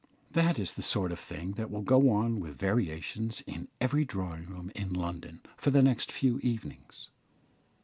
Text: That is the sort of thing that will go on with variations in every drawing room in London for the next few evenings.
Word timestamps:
That 0.31 0.57
is 0.57 0.73
the 0.73 0.81
sort 0.81 1.11
of 1.11 1.19
thing 1.19 1.51
that 1.51 1.69
will 1.69 1.83
go 1.83 2.09
on 2.09 2.39
with 2.39 2.57
variations 2.57 3.41
in 3.45 3.67
every 3.79 4.03
drawing 4.03 4.47
room 4.47 4.71
in 4.73 4.93
London 4.93 5.41
for 5.57 5.69
the 5.69 5.83
next 5.83 6.11
few 6.11 6.39
evenings. 6.39 7.11